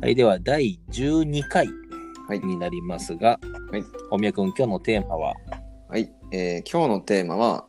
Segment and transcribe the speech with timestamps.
[0.00, 1.68] はい、では第12回
[2.26, 2.40] はい。
[2.40, 3.38] になりますが、
[3.70, 3.84] はい。
[4.10, 5.34] 大宮君、今日のテーマは、
[5.90, 6.10] はい。
[6.32, 7.66] えー今日のテーマは、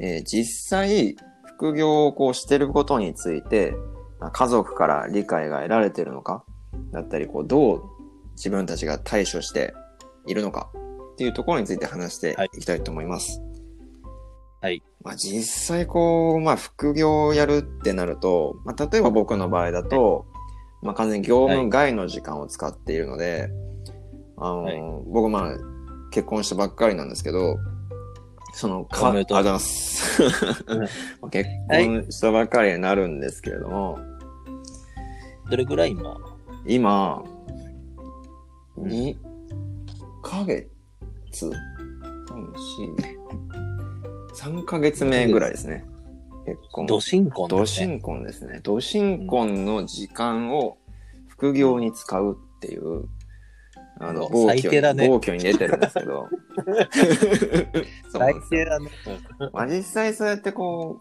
[0.00, 1.14] えー実際、
[1.44, 3.72] 副業をこうしてることについて、
[4.18, 6.44] まあ家族から理解が得られてるのか、
[6.90, 7.82] だったり、こう、どう
[8.32, 9.72] 自分たちが対処して
[10.26, 10.72] いるのか
[11.12, 13.40] っていうところについて話していきたいと思います。
[14.60, 14.82] はい。
[15.04, 20.26] まあ実際こう、まあ副業をやるってなると、まあ例えば僕の場合だと、
[20.82, 23.50] まあ完全に業務外の時間を使っているので、
[24.36, 24.80] あの、はい。
[25.06, 25.58] 僕まあ
[26.10, 27.58] 結婚したばっかりなんですけど、
[28.52, 30.22] その、か、ありがとうございます。
[31.30, 33.98] 結婚したばっかりになるんですけれども、
[35.50, 36.16] どれぐらい今、
[36.66, 37.22] 今、
[38.76, 38.90] うん。
[38.90, 39.16] 2
[40.22, 40.68] ヶ月
[41.32, 43.20] ?3、4、
[44.34, 45.84] 3ヶ月目ぐらいですね。
[46.46, 46.86] 結婚。
[46.86, 48.60] ド新婚、ド新婚ですね。
[48.62, 50.78] ド新婚の時間を
[51.28, 53.04] 副業に使うっていう、
[53.98, 56.28] あの、暴挙ね暴挙に出てるんですけど。
[58.12, 58.90] 最低だね。
[59.52, 61.00] まあ実際そうやってこ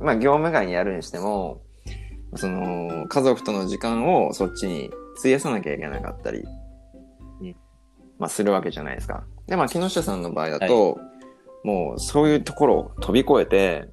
[0.00, 1.62] う、まあ業務外にやるにしても、
[2.36, 6.44] その、家族との時間をそっちに費やさなきゃいけなかったり
[7.40, 7.56] うん、
[8.18, 9.24] まあするわけじゃないですか。
[9.46, 10.98] で、まあ木下さんの場合だと、
[11.62, 13.88] もうそういうところを飛び越えて、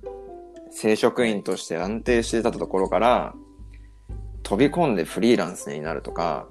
[0.72, 3.34] 正職員として安定してたところから、
[4.44, 6.48] 飛び込んでフリーランスになるとか、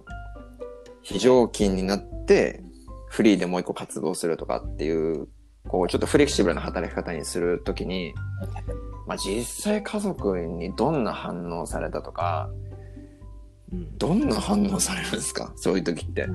[1.02, 2.62] 非常勤になって、
[3.08, 5.26] フリーでもう一個活動するとかっていう、
[5.68, 8.14] こう、ちょっとフレキシブルな働き方にするときに、
[9.06, 12.50] まあ実際家族にどんな反応されたとか、
[13.72, 15.52] うんどんな反応されるんですか？
[15.56, 16.26] そういう時って。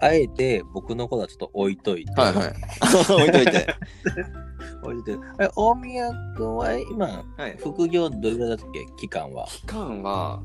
[0.00, 2.12] あえて僕のことはちょっと置いといて。
[2.12, 2.54] はいはい。
[3.10, 3.66] 置いといて。
[4.82, 5.20] 置いといて。
[5.40, 7.56] え、大宮君は今、はい。
[7.58, 8.86] 副業どれぐらいだっけ？
[8.98, 9.46] 期間は。
[9.46, 10.42] 期間は、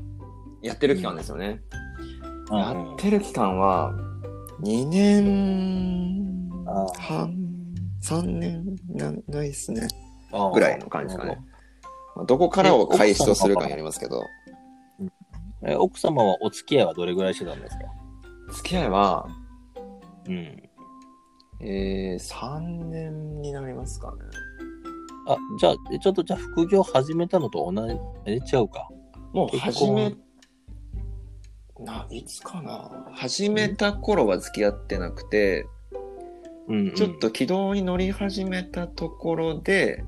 [0.62, 1.60] やってる期間ですよね。
[2.50, 3.92] うんやってる期間は、
[4.62, 7.34] 2年あ半、
[8.02, 9.88] 3年なないですね。
[10.32, 11.38] あぐらいの感じですかね。
[12.14, 14.22] まあどこからを開始とするかによりますけど、
[15.64, 17.84] え奥様はお付き合いはどれぐらいしてたんですか？
[18.54, 19.26] 付き合いは、
[20.28, 20.62] うん。
[21.60, 24.16] えー、3年になりますかね。
[25.28, 28.88] あ、じゃあ、えちょっとじゃあ副業始めたのと同じ、え、違うか。
[29.32, 35.66] もう結始め婚、な、いつかな始めた頃は付き合ってなくて、
[36.68, 36.94] うん、うん。
[36.94, 40.04] ちょっと軌道に乗り始めたところで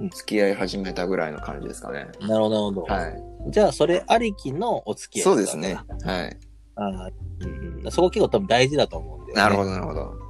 [0.00, 2.06] うん、付き合い始めたぐらいの感じですかね。
[2.20, 2.94] なるほど、なるほど。
[2.94, 3.22] はい。
[3.50, 5.78] じゃあ、それありきのお付き合いそうですね。
[6.04, 6.36] はい。
[6.76, 7.92] ああ、うんうん。
[7.92, 10.23] そこ結構多分大事だと思うんで、なるほど、なるほど。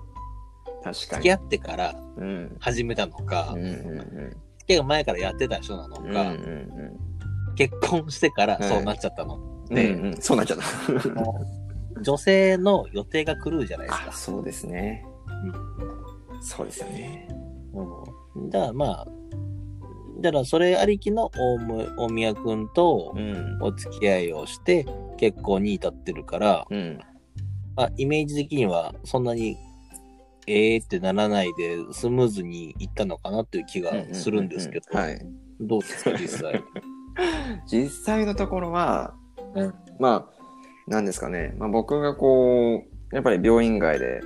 [0.85, 0.95] 確かに。
[0.97, 2.57] 付き合ってからうん。
[2.61, 4.37] 始めたのか、うんうんうん。
[4.59, 6.99] 付き合い前からやってた人なのうんうんか、うん。
[7.57, 9.37] 結婚してからはいそうなっちゃったの？
[9.71, 10.65] うんうん、そうなっちゃった。
[12.03, 14.13] 女性の予定が来るじゃないですあ、か。
[14.13, 15.07] そうですね。
[16.43, 17.29] そうですよね。
[18.35, 19.07] うん、だからまあ、
[20.21, 21.31] だからそれありきの
[21.97, 23.59] 大宮くんとうん。
[23.63, 26.99] お付き合いをして結婚に至ってるから、うん。
[27.77, 29.57] まあ、イメージ的にはそんなに
[30.47, 34.87] えーってならないでスムーズにいったのかなっていう気がするんですけど。
[35.61, 36.63] どうですか実際？
[37.67, 39.15] 実際のところは、
[39.55, 41.55] うんまあ、なんですかね。
[41.59, 42.83] まあ僕がこ
[43.13, 44.21] う、やっぱり病院外で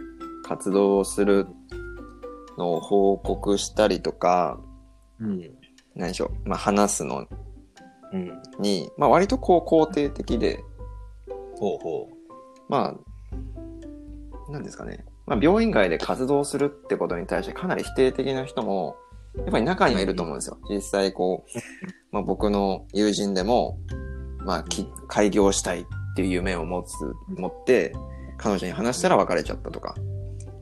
[0.44, 1.46] 活動をする
[2.56, 4.58] のを報告したりとか、
[5.20, 5.40] うん。
[5.94, 6.48] 何でしょう。
[6.48, 7.26] まあ話すの
[8.12, 8.42] うん。
[8.58, 10.64] に、まあ割とこう肯定的で、
[11.56, 12.08] ほうほ
[12.68, 12.96] ま
[14.48, 15.04] あ、なんですかね。
[15.28, 18.96] まあ病院外で活動するってことに対してかなり否定的な人も、
[19.36, 20.58] やっぱり中にはいると思うんですよ。
[20.70, 21.58] 実際こう、
[22.12, 23.78] まあ僕の友人でも、
[24.38, 25.84] まあき開業したいっ
[26.16, 26.94] ていう夢を持つ、
[27.28, 27.94] 持って、
[28.38, 29.94] 彼女に話したら別れちゃったとか、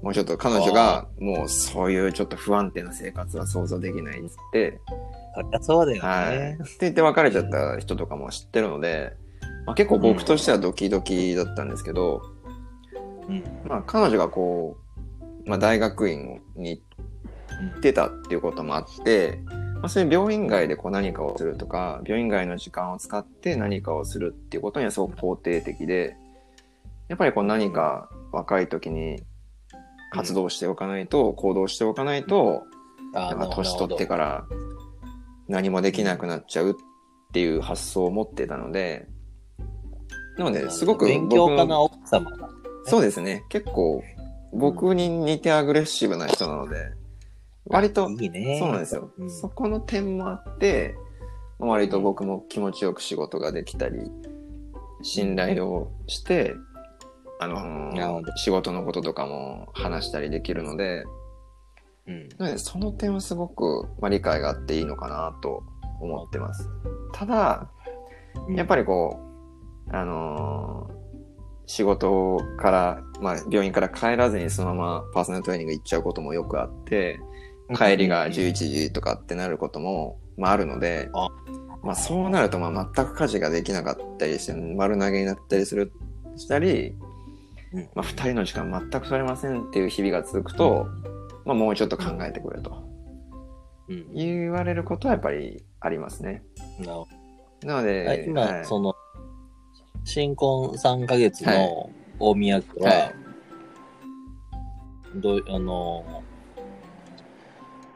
[0.03, 4.81] もうちょっと彼女がもうそういうちょっと不安定な生活は想像できないっつって、う。
[5.35, 6.39] そりゃそうだよはい。
[6.39, 6.77] ねって。
[6.81, 9.13] 言って別れちゃった人とかも知ってるので、
[9.67, 12.23] まあ、結構僕としてはドキドキだったんですけど、
[13.29, 13.45] うん。
[13.67, 14.77] まあ彼女がこ
[15.45, 16.83] う、まあ大学院に
[17.61, 19.41] 行ってたっていうこともあって、
[19.77, 26.17] まあそういう病院外でこう何かをするとか、病院外の時間を使って何かをするっていうことにはすごく肯定的で、
[27.09, 29.23] やっぱりこう何か若い時に
[30.11, 32.65] 活動しておかないと、行動しておかないと、
[33.15, 34.45] あなんか年取ってから
[35.49, 36.75] 何もできなくなっちゃうっ
[37.33, 39.09] ていう発想を持ってたので、
[40.37, 42.51] なので、すごく勉強家な奥様が。
[42.87, 43.45] そうですね。
[43.49, 44.03] 結構、
[44.53, 46.93] 僕に似てアグレッシブな人なので、
[47.67, 48.59] 割と、いいね。
[48.61, 49.11] そうなんですよ。
[49.19, 50.95] うんそこの点もあって、
[51.59, 54.11] 割と僕も気持ちよく仕事ができたり
[55.03, 56.55] 信頼をして、
[57.39, 61.05] あのなるほど仕事のこととかも話したりできるので、
[62.07, 62.29] うん。
[62.39, 65.63] なのでその点はすごく、まあ、理解があっていいのかなと
[66.01, 66.69] 思ってます。
[67.13, 67.71] ただ、
[68.51, 69.19] やっぱりこ
[69.89, 70.96] う、あのー
[71.67, 77.21] 仕事から、まあ、病院から帰らずにそのままパーソナルトレーニング行っちゃうこともよくあって、
[77.77, 81.29] 帰りが11時とかってなることも、まあ、あるのであ、
[81.83, 85.93] まあ、そうなると、まあ、全く家事ができなかったりして、丸投げになったりする、
[86.37, 86.97] したり、
[87.73, 87.89] うん。
[87.95, 90.89] まあ、二人の時間全く取れませんっていう日々が続くと、
[91.45, 92.85] まあ、もうちょっと考えてくれと
[93.89, 94.13] うん。
[94.15, 96.43] 言われることはやっぱりありますね。
[96.81, 97.07] なの
[97.63, 97.83] ど。
[97.83, 98.65] で、今、はい。
[98.65, 98.95] その、
[100.07, 103.15] 新婚3ヶ月はの大宮区は、はい。
[105.17, 106.23] どう、あの、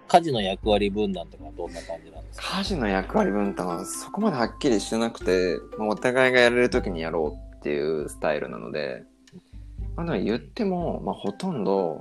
[0.08, 2.56] 家事の役割分担とかどんな感じなんですか？
[2.58, 9.04] 家事の役割分担はそこまではっきりしてなくて、まあ、お互いがやれる時にやろうっていうスタイルなので、
[9.96, 12.00] まあ、でも言っても、まあ、ほとんど、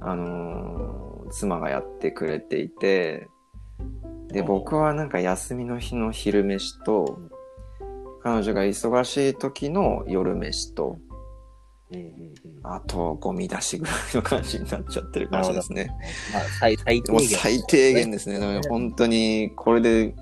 [0.00, 3.28] あのー妻がやってくれていて、
[4.28, 4.46] で、うん。
[4.46, 7.18] 僕はなんか休みの日の昼飯と、
[8.22, 10.98] 彼女が忙しい時の夜飯と、
[11.90, 12.12] うんうんうん。
[12.62, 15.88] あとゴミ出しぐらいの感じになっちゃってる感じですね。
[16.32, 17.28] まあ、最最低限。
[17.28, 18.60] 最低限ですね。
[18.68, 20.14] 本当に、これで、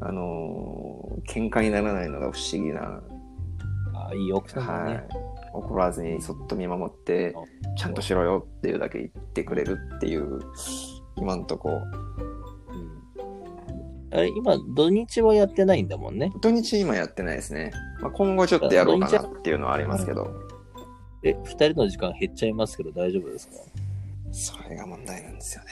[0.00, 0.82] あのー
[1.28, 3.00] 喧嘩にならないのが不思議な、
[3.94, 5.08] あいい奥さんだはいね。。
[5.52, 7.34] 怒らずにそっと見守って、
[7.76, 10.40] ちゃんとしろよっていうだけ言ってくれるっていう、
[11.16, 11.80] 今んとこ。
[14.12, 14.18] うん。
[14.18, 16.32] あれ、今、土日はやってないんだもんね。
[16.40, 17.72] 土日今やってないですね。
[18.00, 20.30] まあ、今後ちょっとやろうかなっていうのはありますけど、
[21.24, 23.54] え、二人の時間減っちゃいますけど大丈夫ですか？
[24.32, 25.70] それが問題なんですよね。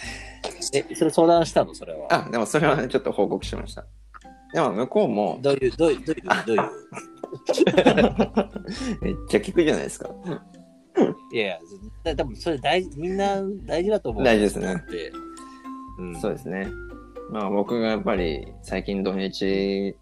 [0.90, 1.74] え、それ相談したの？
[1.74, 2.06] それは。
[2.08, 3.84] あ、でもそれはね、ちょっと報告しました。
[4.52, 6.62] でも向こうも、どういう、どういう、どういう、 どういう？
[9.02, 10.10] めっちゃ聞くじゃないですか。
[11.32, 11.58] いやいや、
[12.04, 14.24] だ多分それ大事、みんな大事だと思う。
[14.24, 14.84] 大事ですね。
[15.98, 16.20] うん。
[16.20, 16.68] そうですね。
[17.30, 19.96] まあ僕がやっぱり最近土日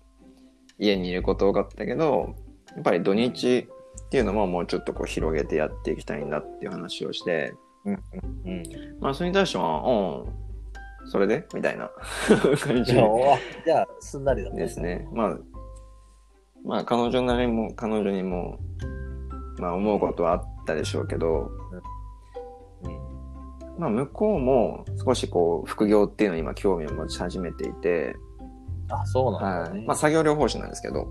[0.78, 2.34] 家にいること多かったけど、
[2.74, 3.68] やっぱり土日
[4.06, 7.54] っていうのももうちょっとこう広げてやっていきたいんだっていう話をして、
[7.84, 8.62] うん。
[9.00, 10.24] まあそれに対しては、
[11.04, 11.46] うん、それで？
[11.54, 11.90] みたいな
[12.60, 13.06] 感じじゃあ、
[13.64, 14.62] じゃあすんなりだね。
[14.62, 15.06] ですね。
[15.12, 15.38] まあ、
[16.64, 18.58] まあ彼女なりも、彼女にも、
[19.58, 21.82] まあ思うことはあったでしょうけど、うん。
[23.78, 28.16] まあ向こうも少しこう副業っていうのに今興味を持ち始めていて、
[28.90, 29.78] あ、そうなんだね。
[29.78, 29.86] はい。
[29.86, 31.04] まあ作業療法士なんですけど、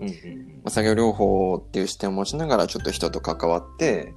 [0.00, 0.12] うんうんま
[0.64, 4.14] あ、作業療法っていう視点を持ちながらちょっと人と関わって、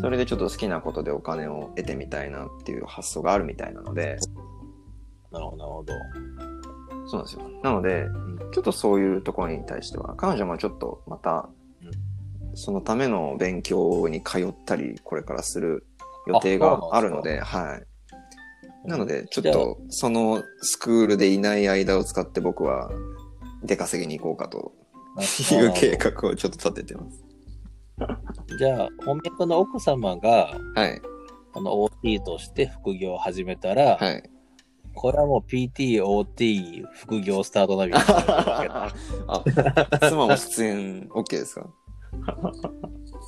[0.00, 4.16] それでちょっと好きなことでお金を得てみたいなっていう発想があるみたいなので、
[5.30, 5.92] なるほど、なるほど。
[7.06, 7.42] そうなんですよ。
[7.62, 8.06] なので、
[8.52, 11.48] ちょっとそういうところに対しては、彼女もちょっとまた、
[12.54, 15.86] そのための勉強に通ったり、これからする
[16.26, 18.88] 予定があるので、はい。
[18.88, 22.90] なので、ちょっとそのスクールでいない間を使って僕は
[23.62, 24.72] 出稼ぎに行こうかと
[25.54, 27.24] いう計画をちょっと立ててます。
[28.58, 31.00] じゃあ、本命君の奥様が、はい。
[31.54, 34.22] あの、OT として副業を始めたら、はい。
[34.96, 38.92] これはもう PT、OT、副業スタートナビ あ、
[40.08, 41.66] 妻も出演 OK ですか？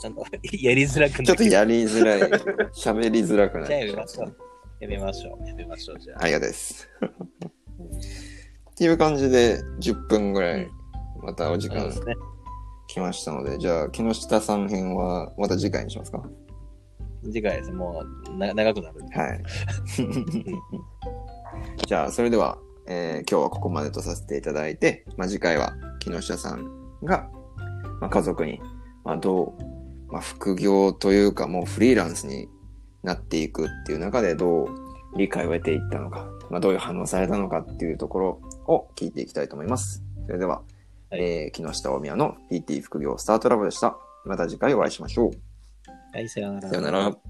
[0.03, 0.23] なんか
[0.53, 2.21] やりづらくなるちょっとやりづらい、
[2.73, 4.37] 喋りづらくなっじゃあやめましょう。
[4.81, 5.49] やめましょう。
[5.49, 6.23] やめましょう、じゃあ。
[6.23, 6.88] ありがです。
[8.71, 10.69] っていう感じで10分ぐらい、
[11.23, 11.91] またお時間。
[12.88, 16.23] 来ましたので、じゃあ、木下さん編はまた次回にしますか？
[17.25, 17.73] 次回です。
[17.73, 19.00] もうな長くなる。
[19.12, 19.43] はい。
[21.87, 26.71] じゃあ、それでは、えー今日はここまでとさせていただいて、まあ、次回は木下さん
[27.03, 27.29] が、
[28.00, 28.61] まあ、家族に、
[29.05, 29.62] まあ、どう、
[30.16, 32.49] まあ、副業というか、もうフリーランスに
[33.02, 34.68] なっていくっていう中でどう
[35.18, 40.02] 理解を得ていったのか、まあ、どういう反応されたのかっていうところを聞いていきたいと思います。
[40.25, 40.62] それでは、
[41.11, 43.99] はいえー木下大宮の PT 副業スタートラボでした。
[44.25, 45.30] また次回お会いしましょう。
[46.14, 46.68] はい、さよなら。
[46.70, 47.25] さよなら。